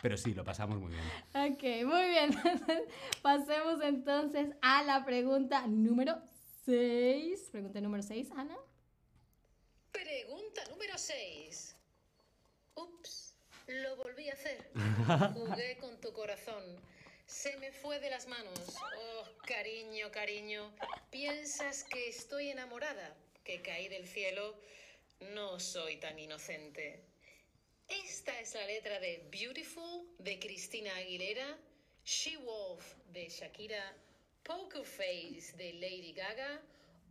Pero 0.00 0.16
sí, 0.16 0.32
lo 0.32 0.44
pasamos 0.44 0.78
muy 0.80 0.92
bien. 0.92 1.52
Ok, 1.52 1.62
muy 1.86 2.08
bien. 2.08 2.30
Pasemos 3.22 3.82
entonces 3.82 4.54
a 4.62 4.82
la 4.84 5.04
pregunta 5.04 5.66
número 5.66 6.16
6. 6.64 7.48
Pregunta 7.50 7.80
número 7.80 8.02
6, 8.02 8.30
Ana. 8.36 8.56
Pregunta 9.92 10.62
número 10.70 10.96
6. 10.96 11.76
Ups, 12.76 13.36
lo 13.66 13.96
volví 13.96 14.28
a 14.28 14.34
hacer. 14.34 14.70
Jugué 15.34 15.78
con 15.80 16.00
tu 16.00 16.12
corazón. 16.12 16.62
Se 17.28 17.56
me 17.58 17.70
fue 17.70 18.00
de 18.00 18.08
las 18.08 18.26
manos. 18.26 18.58
Oh, 18.80 19.24
cariño, 19.46 20.10
cariño. 20.10 20.72
¿Piensas 21.10 21.84
que 21.84 22.08
estoy 22.08 22.48
enamorada? 22.48 23.14
¿Que 23.44 23.60
caí 23.60 23.86
del 23.88 24.08
cielo? 24.08 24.58
No 25.34 25.60
soy 25.60 25.98
tan 25.98 26.18
inocente. 26.18 27.04
Esta 27.86 28.40
es 28.40 28.54
la 28.54 28.64
letra 28.64 28.98
de 28.98 29.28
Beautiful 29.30 30.08
de 30.18 30.38
Cristina 30.38 30.96
Aguilera, 30.96 31.58
She 32.02 32.38
Wolf 32.38 32.94
de 33.12 33.28
Shakira, 33.28 33.94
Poker 34.42 34.86
Face 34.86 35.54
de 35.58 35.74
Lady 35.74 36.14
Gaga 36.14 36.62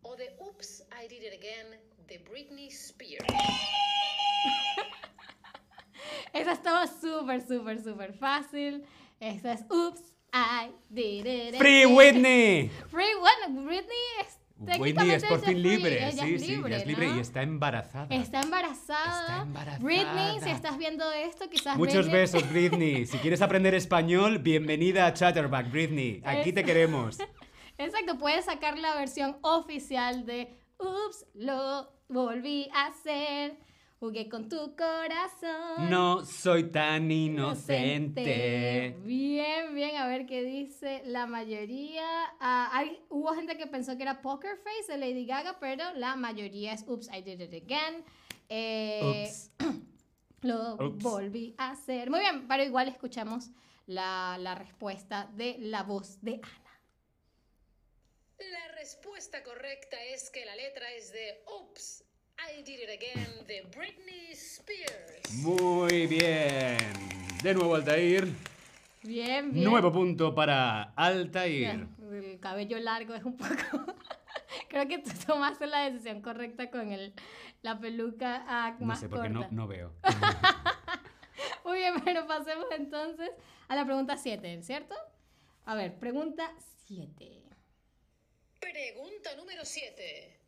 o 0.02 0.16
de 0.16 0.36
Oops, 0.40 0.84
I 1.00 1.08
Did 1.08 1.22
It 1.22 1.34
Again 1.34 1.80
de 2.08 2.18
Britney 2.18 2.70
Spears. 2.70 3.28
Esa 6.34 6.54
estaba 6.54 6.88
súper, 6.88 7.48
súper, 7.48 7.84
súper 7.84 8.14
fácil. 8.14 8.84
Esa 9.20 9.54
es 9.54 9.62
Oops, 9.70 10.02
I 10.34 10.72
did 10.90 11.26
it. 11.26 11.56
¡Free. 11.58 11.86
Whitney! 11.86 12.70
Free, 12.90 13.06
bueno, 13.20 13.62
Britney 13.66 13.98
es 14.22 14.80
Whitney 14.80 15.12
es 15.12 15.24
por 15.26 15.40
fin 15.42 15.62
libre. 15.62 16.08
ella 16.08 16.24
Sí, 16.24 16.34
es 16.36 16.42
sí, 16.42 16.48
libre, 16.56 16.72
ya 16.72 16.78
es 16.78 16.88
libre 16.88 17.08
¿no? 17.10 17.18
y 17.18 17.20
está 17.20 17.44
embarazada. 17.44 18.08
Está 18.16 18.42
embarazada. 18.42 19.22
Está 19.22 19.42
embarazada. 19.44 19.84
Britney, 19.84 20.40
si 20.42 20.50
estás 20.50 20.78
viendo 20.80 21.12
esto, 21.12 21.48
quizás 21.50 21.78
Muchos 21.78 22.08
Britney- 22.08 22.12
besos, 22.12 22.50
Britney. 22.50 23.06
Si 23.08 23.18
quieres 23.20 23.42
aprender 23.42 23.74
español, 23.76 24.40
bienvenida 24.40 25.06
a 25.06 25.14
Chatterback, 25.14 25.72
Britney. 25.72 26.22
Aquí 26.26 26.54
te 26.54 26.64
queremos. 26.64 27.18
Exacto, 27.78 28.18
puedes 28.18 28.46
sacar 28.46 28.78
la 28.80 28.96
versión 28.96 29.38
oficial 29.42 30.26
de 30.26 30.58
Ups, 30.80 31.26
lo 31.36 31.92
volví 32.10 32.68
a 32.74 32.88
hacer. 32.88 33.58
Jugué 34.00 34.30
con 34.30 34.48
tu 34.48 34.76
corazón. 34.76 35.90
No 35.90 36.24
soy 36.24 36.70
tan 36.70 37.10
inocente. 37.12 38.96
Bien, 39.04 39.74
bien, 39.74 39.96
a 39.98 40.08
ver 40.08 40.28
qué 40.28 40.44
dice 40.44 41.02
la 41.06 41.26
mayoría. 41.26 42.06
Ah, 42.40 42.70
hay- 42.74 43.00
hubo 43.10 43.34
gente 43.34 43.58
que 43.58 43.66
pensó 43.66 43.98
que 43.98 44.04
era 44.04 44.22
Poker 44.22 44.56
Face 44.58 44.92
de 44.92 45.00
Lady 45.00 45.26
Gaga, 45.26 45.58
pero 45.60 45.94
la 45.96 46.16
mayoría 46.16 46.74
es 46.74 46.84
Oops, 46.88 47.10
I 47.12 47.24
Did 47.24 47.42
It 47.42 47.64
Again. 47.64 48.06
Eh. 48.50 49.32
Lo 50.42 50.78
volví 50.78 51.56
a 51.58 51.72
hacer. 51.72 52.12
Muy 52.12 52.20
bien, 52.20 52.48
pero 52.48 52.64
igual 52.64 52.88
escuchamos 52.90 53.50
la, 53.88 54.38
la 54.40 54.54
respuesta 54.54 55.28
de 55.34 55.56
la 55.60 55.82
voz 55.82 56.22
de 56.22 56.36
Ana. 56.44 56.82
La 58.38 58.68
respuesta 58.76 59.42
correcta 59.44 59.98
es 60.14 60.30
que 60.30 60.46
la 60.46 60.56
letra 60.56 60.92
es 60.94 61.12
de 61.12 61.44
Oops, 61.48 62.04
I 62.38 62.62
Did 62.62 62.80
It 62.80 62.90
Again 62.90 63.48
de 63.48 63.62
Britney 63.76 64.32
Spears. 64.34 65.34
Muy 65.36 66.08
bien. 66.08 66.78
De 67.42 67.54
nuevo, 67.54 67.76
Altair. 67.76 68.28
Bien, 69.04 69.52
bien. 69.52 69.64
Nuevo 69.64 69.92
punto 69.92 70.34
para 70.36 70.94
Altair. 70.96 71.88
El 72.12 72.40
cabello 72.40 72.80
largo 72.80 73.16
es 73.16 73.24
un 73.24 73.38
poco. 73.38 73.94
Creo 74.70 74.88
que 74.88 75.00
tú 75.00 75.10
tomaste 75.26 75.66
la 75.68 75.90
decisión 75.90 76.22
correcta 76.22 76.70
con 76.70 76.92
el, 76.92 77.14
la 77.62 77.80
peluca 77.80 78.44
ah, 78.48 78.76
No 78.80 78.86
más 78.88 79.00
sé, 79.00 79.10
porque 79.10 79.32
corta. 79.32 79.48
no, 79.50 79.64
no 79.64 79.68
veo. 79.68 79.94
Muy 81.66 81.80
bien, 81.80 81.96
pero 82.04 82.28
pasemos 82.28 82.66
entonces 82.72 83.30
a 83.68 83.76
la 83.76 83.86
pregunta 83.86 84.16
7, 84.16 84.62
¿cierto? 84.62 84.96
A 85.66 85.76
ver, 85.76 85.98
pregunta 86.00 86.54
7. 86.86 87.44
Pregunta 88.60 89.36
número 89.36 89.66
7. 89.66 90.40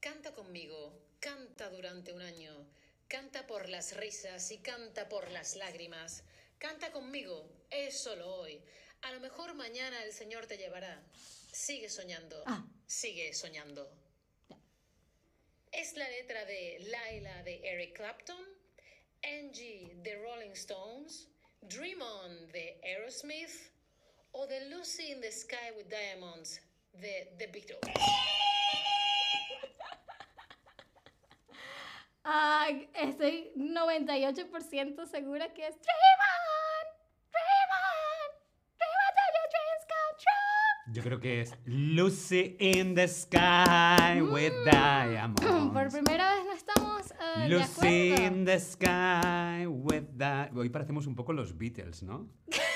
Canta 0.00 0.34
conmigo, 0.34 0.92
canta 1.20 1.70
durante 1.70 2.12
un 2.12 2.22
año, 2.22 2.66
canta 3.08 3.46
por 3.46 3.68
las 3.68 3.96
risas 3.96 4.50
y 4.50 4.58
canta 4.58 5.08
por 5.08 5.30
las 5.30 5.56
lágrimas. 5.56 6.22
Canta 6.58 6.90
conmigo, 6.92 7.48
es 7.70 7.98
solo 8.00 8.34
hoy. 8.36 8.60
A 9.02 9.12
lo 9.12 9.20
mejor 9.20 9.54
mañana 9.54 10.02
el 10.04 10.12
Señor 10.12 10.46
te 10.46 10.58
llevará. 10.58 11.00
Sigue 11.52 11.88
soñando, 11.88 12.42
Ah. 12.46 12.64
sigue 12.86 13.32
soñando. 13.34 13.90
Es 15.72 15.94
la 15.96 16.08
letra 16.08 16.44
de 16.44 16.78
Laila 16.88 17.42
de 17.42 17.60
Eric 17.62 17.96
Clapton, 17.96 18.44
Angie 19.22 19.92
de 19.96 20.16
Rolling 20.16 20.52
Stones, 20.52 21.28
Dream 21.62 22.00
On 22.00 22.48
de 22.52 22.80
Aerosmith 22.82 23.70
o 24.32 24.46
de 24.46 24.66
Lucy 24.68 25.10
in 25.12 25.20
the 25.20 25.30
Sky 25.30 25.70
with 25.76 25.86
Diamonds 25.88 26.60
de 26.92 27.34
The 27.38 27.46
Beatles. 27.48 27.80
Ah, 32.30 32.66
estoy 32.94 33.50
98% 33.56 35.06
segura 35.06 35.52
que 35.54 35.66
es 35.66 35.74
Dream 35.80 36.20
on, 36.20 36.86
Dream 37.32 37.70
on, 37.72 38.28
Dream 38.76 39.00
on 39.00 39.12
till 39.16 39.30
your 39.34 39.48
dreams 39.54 39.84
come 39.88 40.12
true. 40.18 40.94
Yo 40.94 41.02
creo 41.02 41.20
que 41.20 41.40
es 41.40 41.54
Lucy 41.64 42.56
in 42.60 42.94
the 42.94 43.08
sky 43.08 44.20
with 44.20 44.52
Por 44.64 44.72
diamonds. 44.72 45.94
primera 45.94 46.34
vez 46.34 46.44
no 46.44 46.52
estamos 46.52 47.08
de 47.08 47.48
Lucy 47.48 48.12
acuerdo. 48.12 48.26
in 48.26 48.44
the 48.44 48.60
sky 48.60 49.66
with 49.66 50.04
that. 50.18 50.50
Hoy 50.54 50.68
parecemos 50.68 51.06
un 51.06 51.14
poco 51.14 51.32
los 51.32 51.56
Beatles, 51.56 52.02
¿no? 52.02 52.28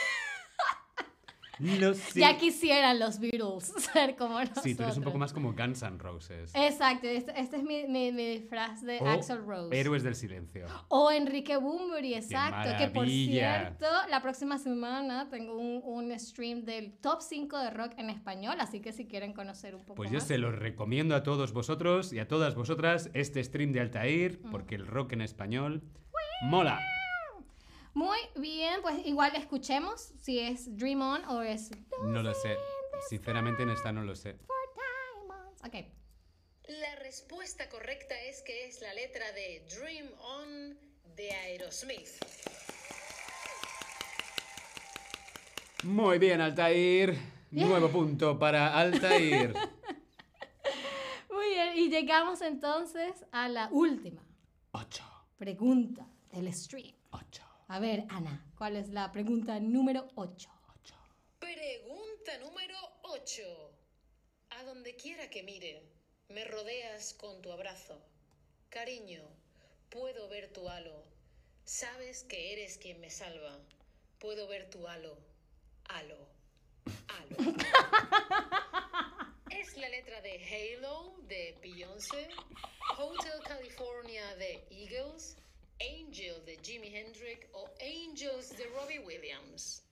Lucy. 1.62 2.21
Ya 2.21 2.37
quisieran 2.38 2.99
los 2.99 3.19
Beatles 3.21 3.73
ser 3.92 4.16
como 4.16 4.38
nosotros. 4.38 4.62
Sí, 4.64 4.75
tú 4.75 4.83
eres 4.83 4.97
un 4.97 5.04
poco 5.04 5.19
más 5.19 5.33
como 5.33 5.52
Guns 5.52 5.83
N' 5.83 5.99
Roses. 5.99 6.52
Exacto, 6.54 7.07
este, 7.07 7.33
este 7.40 7.57
es 7.57 7.62
mi, 7.62 7.85
mi, 7.87 8.12
mi 8.12 8.26
disfraz 8.26 8.83
de 8.83 8.99
O 8.99 9.09
Axel 9.09 9.45
Rose. 9.47 9.78
Héroes 9.78 10.02
del 10.02 10.14
silencio. 10.14 10.66
O 10.88 11.11
Enrique 11.11 11.57
Bunbury, 11.57 12.14
exacto. 12.14 12.71
Que 12.78 12.88
por 12.88 13.07
cierto, 13.09 13.87
la 14.11 14.21
próxima 14.23 14.59
semana 14.59 15.28
tengo 15.31 15.57
un, 15.57 15.81
un 15.85 16.19
stream 16.19 16.64
del 16.64 16.92
top 16.99 17.21
5 17.21 17.59
de 17.59 17.71
rock 17.71 17.92
en 17.97 18.11
español, 18.11 18.57
así 18.61 18.81
que 18.81 18.92
si 18.92 19.07
quieren 19.07 19.33
conocer 19.33 19.75
un 19.75 19.83
poco 19.83 19.95
Pues 19.95 20.11
yo 20.11 20.19
más. 20.19 20.26
se 20.26 20.38
los 20.38 20.54
recomiendo 20.59 21.14
a 21.14 21.23
todos 21.23 21.52
vosotros 21.52 22.12
y 22.12 22.19
a 22.19 22.26
todas 22.28 22.54
vosotras 22.54 23.11
este 23.14 23.42
stream 23.45 23.73
de 23.73 23.81
Altair, 23.81 24.40
Mm. 24.42 24.50
porque 24.50 24.75
el 24.75 24.87
rock 24.87 25.12
en 25.12 25.21
español 25.23 25.83
mola. 26.42 26.81
Muy 27.94 28.18
bien, 28.37 28.80
pues 28.82 29.04
igual 29.06 29.34
escuchemos 29.37 30.12
si 30.20 30.38
es 30.38 30.76
Dream 30.76 31.00
On 31.02 31.25
o 31.26 31.42
es 31.42 31.70
No 32.04 32.22
lo 32.22 32.32
sé. 32.34 32.56
Sinceramente 33.08 33.62
en 33.64 33.70
esta 33.70 33.92
no 33.92 34.02
lo 34.02 34.16
sé. 34.16 34.34
For 34.46 34.56
Diamonds. 35.26 35.61
Ok. 35.64 35.75
La 36.68 36.96
respuesta 36.96 37.68
correcta 37.68 38.18
es 38.22 38.42
que 38.42 38.66
es 38.66 38.80
la 38.80 38.94
letra 38.94 39.30
de 39.32 39.66
Dream 39.68 40.08
On 40.20 40.78
de 41.16 41.30
Aerosmith. 41.32 42.08
Muy 45.84 46.18
bien, 46.18 46.40
Altair. 46.40 47.18
Nuevo 47.50 47.90
punto 47.90 48.38
para 48.38 48.78
Altair. 48.78 49.52
Muy 51.30 51.49
bien, 51.50 51.76
y 51.76 51.90
llegamos 51.90 52.40
entonces 52.40 53.12
a 53.32 53.49
la 53.49 53.68
última 53.72 54.22
Ocho. 54.70 55.04
pregunta 55.37 56.06
del 56.30 56.52
stream. 56.54 56.94
A 57.73 57.79
ver, 57.79 58.05
Ana, 58.11 58.45
¿cuál 58.59 58.76
es 58.76 58.91
la 58.91 59.11
pregunta 59.12 59.59
número 59.59 60.07
8? 60.17 60.50
Ocho. 60.76 60.95
Pregunta 61.38 62.37
número 62.41 62.76
8. 63.05 63.43
A 64.50 64.62
donde 64.64 64.95
quiera 64.95 65.31
que 65.31 65.43
mire, 65.43 65.83
me 66.29 66.45
rodeas 66.45 67.14
con 67.14 67.41
tu 67.41 67.50
abrazo. 67.50 67.99
Cariño, 68.69 69.23
puedo 69.88 70.29
ver 70.29 70.52
tu 70.52 70.69
halo. 70.69 71.02
Sabes 71.64 72.25
que 72.25 72.52
eres 72.52 72.76
quien 72.76 73.00
me 73.00 73.09
salva. 73.09 73.59
Puedo 74.19 74.47
ver 74.49 74.69
tu 74.69 74.87
halo. 74.87 75.17
Halo. 75.88 76.29
Halo. 77.09 77.37
es 79.50 79.79
la 79.79 79.88
letra 79.88 80.21
de 80.21 80.45
Halo 80.45 81.14
de 81.23 81.59
Beyoncé, 81.62 82.29
Hotel 82.99 83.41
California 83.47 84.37
de 84.37 84.62
Eagles, 84.71 85.38
Angel 85.83 86.45
de 86.45 86.59
Jimi 86.62 86.89
Hendrix 86.89 87.49
o 87.53 87.69
Angels 87.81 88.57
de 88.57 88.67
Robbie 88.67 89.01
Williams. 89.01 89.83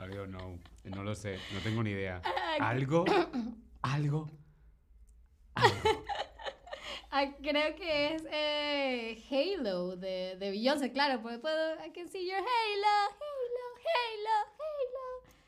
I 0.00 0.06
don't 0.06 0.30
know. 0.30 0.58
No 0.84 1.02
lo 1.02 1.14
sé. 1.14 1.38
No 1.52 1.60
tengo 1.60 1.82
ni 1.82 1.90
idea. 1.90 2.22
¿Algo? 2.60 3.04
¿Algo? 3.82 4.30
¿Algo? 5.54 6.04
Ah, 7.10 7.24
creo 7.42 7.74
que 7.74 8.14
es 8.14 8.22
eh, 8.30 9.24
Halo 9.30 9.96
de, 9.96 10.36
de 10.38 10.50
Beyoncé, 10.50 10.92
claro, 10.92 11.22
porque 11.22 11.38
puedo. 11.38 11.74
I 11.84 11.90
can 11.90 12.06
see 12.08 12.26
your 12.28 12.36
Halo, 12.36 12.98
Halo, 13.18 13.66
Halo, 13.82 14.36
Halo. 14.44 14.57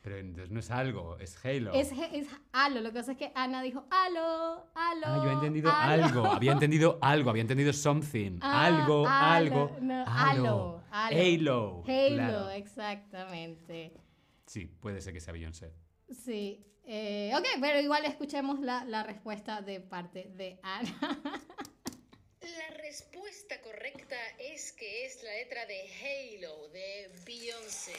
Pero 0.03 0.17
entonces 0.19 0.51
no 0.51 0.61
es 0.61 0.71
algo, 0.71 1.19
es 1.19 1.45
Halo. 1.45 1.73
Es, 1.75 1.93
es 1.93 2.27
Halo, 2.53 2.81
lo 2.81 2.91
que 2.91 3.01
pasa 3.01 3.13
es 3.13 3.19
que 3.19 3.33
Ana 3.35 3.63
dijo 3.63 3.85
Halo, 3.91 4.67
Halo. 4.75 5.07
Ah, 5.07 5.21
yo 5.23 5.31
he 5.31 5.33
entendido 5.35 5.71
halo". 5.71 6.05
algo. 6.05 6.27
Había 6.33 6.53
entendido 6.53 6.99
algo. 7.03 7.29
Había 7.31 7.43
entendido 7.43 7.73
something. 7.73 8.39
Ah, 8.41 8.67
algo, 8.67 9.07
halo, 9.07 9.69
algo. 9.69 9.77
no, 9.83 10.05
halo. 10.07 10.09
halo, 10.09 10.83
halo. 10.91 11.21
Halo. 11.21 11.85
Halo, 11.87 12.15
claro. 12.17 12.51
exactamente. 12.51 13.93
Sí, 14.47 14.67
puede 14.67 15.03
ser 15.03 15.13
que 15.13 15.21
sea 15.21 15.33
Beyoncé. 15.35 15.73
Sí. 16.09 16.65
Eh, 16.85 17.31
ok, 17.37 17.47
pero 17.61 17.79
igual 17.79 18.05
escuchemos 18.07 18.59
la, 18.61 18.85
la 18.85 19.03
respuesta 19.03 19.61
de 19.61 19.81
parte 19.81 20.31
de 20.35 20.59
Ana. 20.63 21.21
La 22.41 22.77
respuesta 22.79 23.61
correcta 23.61 24.17
es 24.39 24.73
que 24.73 25.05
es 25.05 25.23
la 25.23 25.31
letra 25.35 25.67
de 25.67 25.83
Halo 26.03 26.69
de 26.71 27.11
Beyoncé. 27.27 27.93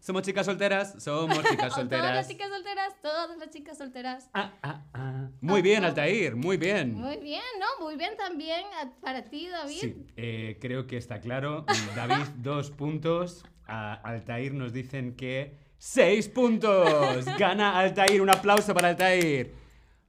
Somos 0.00 0.22
chicas 0.22 0.46
solteras, 0.46 0.94
somos 1.02 1.38
chicas 1.38 1.56
Todas 1.56 1.60
las 1.60 1.74
solteras. 1.74 2.28
chicas 2.28 2.48
solteras, 2.48 2.94
todas 3.02 3.38
las 3.38 3.50
chicas 3.50 3.78
solteras. 3.78 4.30
Ah, 4.34 4.52
ah, 4.62 4.82
ah. 4.94 5.28
Muy 5.40 5.62
bien, 5.62 5.84
Altair, 5.84 6.36
muy 6.36 6.56
bien. 6.56 6.94
Muy 6.94 7.16
bien, 7.18 7.42
¿no? 7.58 7.84
Muy 7.84 7.96
bien 7.96 8.16
también 8.16 8.62
para 9.00 9.24
ti, 9.24 9.48
David. 9.48 9.80
Sí, 9.80 10.06
eh, 10.16 10.58
creo 10.60 10.86
que 10.86 10.96
está 10.96 11.20
claro. 11.20 11.64
David, 11.94 12.26
dos 12.36 12.70
puntos. 12.70 13.44
Altair 13.66 14.52
nos 14.54 14.72
dicen 14.72 15.14
que 15.14 15.56
seis 15.78 16.28
puntos. 16.28 17.24
Gana 17.38 17.78
Altair. 17.78 18.20
Un 18.20 18.30
aplauso 18.30 18.74
para 18.74 18.88
Altair. 18.88 19.54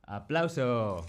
Aplauso. 0.03 1.05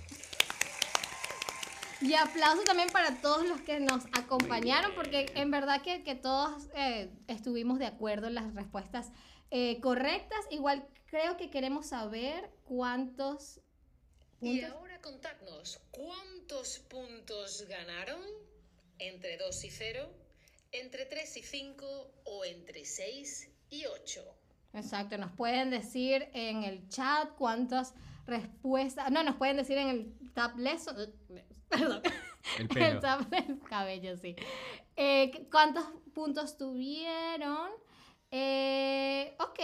Y 2.03 2.15
aplauso 2.15 2.63
también 2.65 2.91
para 2.91 3.21
todos 3.21 3.47
los 3.47 3.61
que 3.61 3.79
nos 3.81 4.05
acompañaron, 4.13 4.93
porque 4.95 5.31
en 5.35 5.51
verdad 5.51 5.83
que, 5.83 6.03
que 6.03 6.15
todos 6.15 6.69
eh, 6.75 7.11
estuvimos 7.29 7.79
de 7.79 7.87
acuerdo 7.87 8.27
en 8.27 8.35
las 8.35 8.55
respuestas 8.55 9.13
eh, 9.51 9.81
correctas. 9.81 10.41
Igual 10.51 10.87
creo 11.07 11.37
que 11.37 11.49
queremos 11.51 11.87
saber 11.87 12.51
cuántos 12.65 13.61
Y 14.41 14.61
puntos. 14.61 14.77
ahora 14.77 15.01
contadnos, 15.01 15.81
¿cuántos 15.93 16.79
puntos 16.81 17.65
ganaron? 17.69 18.21
¿Entre 18.99 19.37
2 19.37 19.65
y 19.65 19.71
0? 19.71 20.09
¿Entre 20.73 21.07
3 21.07 21.37
y 21.37 21.43
5? 21.43 22.11
¿O 22.25 22.45
entre 22.45 22.85
6 22.85 23.51
y 23.71 23.87
8? 23.87 24.25
Exacto, 24.75 25.19
nos 25.19 25.33
pueden 25.33 25.71
decir 25.71 26.29
en 26.33 26.65
el 26.65 26.89
chat 26.89 27.29
cuántas 27.37 27.95
respuestas. 28.27 29.11
No, 29.11 29.23
nos 29.23 29.37
pueden 29.37 29.57
decir 29.57 29.77
en 29.79 29.89
el 29.89 30.33
tablet. 30.35 30.81
Perdón. 31.73 32.03
El 32.59 32.63
El 32.63 32.69
pelo. 32.69 33.01
tablet 33.01 33.63
cabello, 33.69 34.17
sí. 34.17 34.37
Eh, 34.97 35.47
¿Cuántos 35.51 35.85
puntos 36.15 36.57
tuvieron? 36.59 37.71
Eh, 38.31 39.35
ok. 39.39 39.59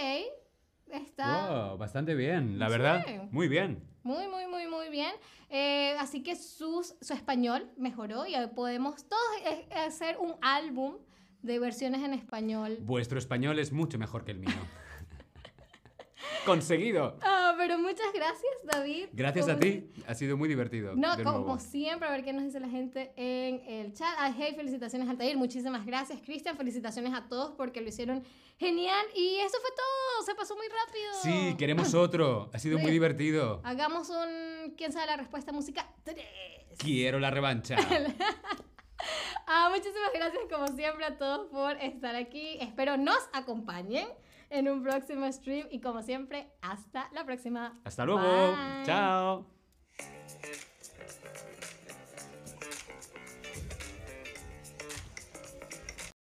Está 0.91 1.69
Wow, 1.69 1.79
bastante 1.79 2.15
bien, 2.15 2.59
la 2.59 2.67
Sí. 2.67 2.73
verdad. 2.73 3.05
Muy 3.31 3.49
bien. 3.49 3.83
muy, 4.03 4.27
muy, 4.29 4.47
muy, 4.47 4.67
muy 4.69 4.89
bien. 4.89 5.13
Eh, 5.51 5.95
así 5.99 6.23
que 6.23 6.35
sus- 6.37 6.95
su 7.01 7.13
español 7.13 7.71
mejoró 7.77 8.27
y 8.27 8.35
podemos 8.55 9.07
todos 9.07 9.23
eh, 9.45 9.69
hacer 9.75 10.17
un 10.19 10.35
álbum 10.41 10.97
de 11.43 11.59
versiones 11.59 12.03
en 12.03 12.15
español. 12.15 12.79
Vuestro 12.81 13.19
español 13.19 13.59
es 13.59 13.71
mucho 13.73 13.99
mejor 13.99 14.25
que 14.25 14.31
el 14.33 14.39
mío. 14.39 14.49
Conseguido. 16.49 17.17
Ah, 17.23 17.55
pero 17.57 17.79
muchas 17.79 18.13
gracias, 18.15 18.53
David. 18.65 19.09
Gracias 19.13 19.47
a 19.49 19.53
Como 19.53 19.61
ti. 19.61 19.91
Ha 20.07 20.15
sido 20.15 20.37
muy 20.37 20.49
divertido. 20.49 20.95
No, 20.97 21.11
como 21.17 21.39
nuevo. 21.39 21.59
siempre, 21.59 22.09
a 22.09 22.11
ver 22.13 22.25
qué 22.25 22.33
nos 22.33 22.45
dice 22.45 22.59
la 22.61 22.69
gente 22.69 23.13
en 23.17 23.63
el 23.67 23.93
chat. 23.93 24.15
Ay, 24.19 24.35
hey, 24.39 24.55
felicitaciones 24.57 25.09
Altair, 25.09 25.37
muchísimas 25.37 25.85
gracias. 25.85 26.21
Cristian, 26.23 26.57
felicitaciones 26.57 27.13
a 27.15 27.29
todos 27.29 27.53
porque 27.57 27.81
lo 27.81 27.89
hicieron 27.89 28.25
genial. 28.59 29.07
Y 29.15 29.37
eso 29.41 29.59
fue 29.61 29.71
todo, 29.71 30.25
se 30.27 30.35
pasó 30.35 30.57
muy 30.57 30.67
rápido. 30.67 31.13
Sí, 31.23 31.57
queremos 31.57 31.93
otro. 31.95 32.51
Ha 32.53 32.59
sido 32.59 32.79
muy 32.79 32.87
Sí. 32.89 32.93
divertido. 32.93 33.61
Hagamos 33.65 34.09
un 34.11 34.75
¿Quién 34.77 34.93
sabe 34.93 35.07
la 35.07 35.17
respuesta? 35.17 35.53
Música 35.53 35.87
3. 36.05 36.17
Quiero 36.79 37.19
la 37.19 37.31
revancha. 37.31 37.77
Ah, 39.51 39.69
muchísimas 39.71 40.11
gracias 40.13 40.43
como 40.51 40.67
siempre 40.77 41.05
a 41.07 41.17
todos 41.17 41.47
por 41.47 41.77
estar 41.79 42.15
aquí. 42.17 42.59
Espero 42.61 42.97
nos 42.99 43.19
acompañen 43.33 44.07
en 44.51 44.69
un 44.69 44.83
próximo 44.83 45.31
stream 45.33 45.67
y 45.71 45.81
como 45.81 46.03
siempre, 46.03 46.51
hasta 46.63 47.09
la 47.13 47.25
próxima. 47.25 47.81
Hasta 47.85 48.05
luego. 48.05 48.23
Bye. 48.23 48.85
Chao. 48.85 49.58